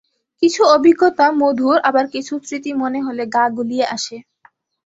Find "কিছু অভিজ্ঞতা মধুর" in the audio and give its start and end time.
0.41-1.77